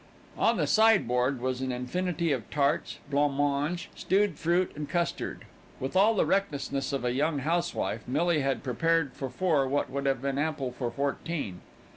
[0.35, 5.45] On the sideboard was an infinity of tarts, blanc mange, stewed fruit and custard.
[5.79, 10.07] With all the recklessness of a young housewife, Millie had prepared for four what would
[10.07, 11.61] have been ample for fourteen.